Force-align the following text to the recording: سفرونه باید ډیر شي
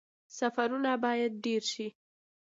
سفرونه 0.37 0.91
باید 1.03 1.33
ډیر 1.45 1.61
شي 1.71 1.87